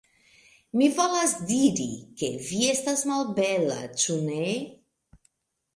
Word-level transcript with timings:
Vi 0.79 0.87
volas 0.95 1.35
diri, 1.51 1.87
ke 2.23 2.31
vi 2.47 2.65
estas 2.75 3.07
malbela, 3.13 3.79
ĉu 4.05 4.21
ne? 4.31 4.45